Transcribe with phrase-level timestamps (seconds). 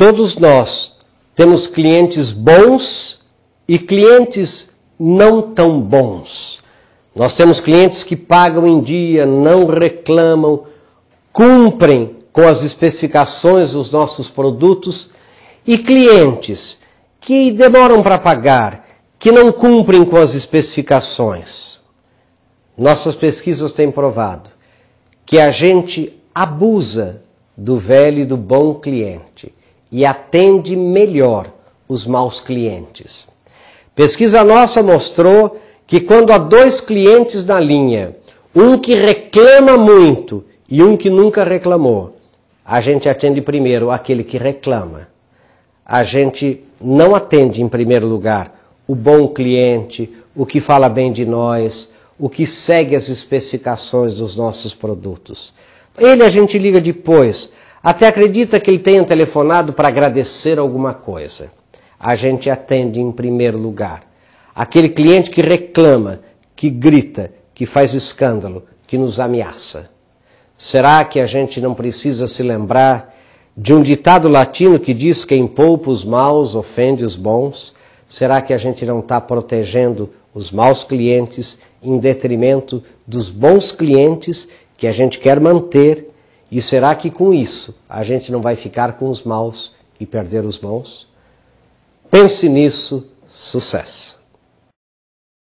[0.00, 0.96] Todos nós
[1.34, 3.20] temos clientes bons
[3.68, 6.58] e clientes não tão bons.
[7.14, 10.64] Nós temos clientes que pagam em dia, não reclamam,
[11.30, 15.10] cumprem com as especificações dos nossos produtos
[15.66, 16.78] e clientes
[17.20, 18.88] que demoram para pagar,
[19.18, 21.78] que não cumprem com as especificações.
[22.74, 24.48] Nossas pesquisas têm provado
[25.26, 27.22] que a gente abusa
[27.54, 29.59] do velho e do bom cliente
[29.90, 31.52] e atende melhor
[31.88, 33.26] os maus clientes.
[33.94, 38.16] Pesquisa nossa mostrou que quando há dois clientes na linha,
[38.54, 42.16] um que reclama muito e um que nunca reclamou,
[42.64, 45.08] a gente atende primeiro aquele que reclama.
[45.84, 51.26] A gente não atende em primeiro lugar o bom cliente, o que fala bem de
[51.26, 55.52] nós, o que segue as especificações dos nossos produtos.
[55.98, 57.50] Ele a gente liga depois,
[57.82, 61.50] até acredita que ele tenha telefonado para agradecer alguma coisa.
[61.98, 64.02] A gente atende em primeiro lugar.
[64.54, 66.20] Aquele cliente que reclama,
[66.54, 69.90] que grita, que faz escândalo, que nos ameaça.
[70.58, 73.16] Será que a gente não precisa se lembrar
[73.56, 77.74] de um ditado latino que diz: quem poupa os maus ofende os bons?
[78.08, 84.48] Será que a gente não está protegendo os maus clientes em detrimento dos bons clientes
[84.76, 86.10] que a gente quer manter?
[86.50, 90.44] E será que com isso a gente não vai ficar com os maus e perder
[90.44, 91.08] os bons?
[92.10, 94.19] Pense nisso, sucesso!